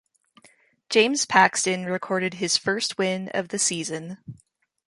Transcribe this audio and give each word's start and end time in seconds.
James 0.89 1.27
Paxton 1.27 1.85
recorded 1.85 2.33
his 2.33 2.57
first 2.57 2.97
win 2.97 3.27
of 3.35 3.49
the 3.49 3.59
season. 3.59 4.17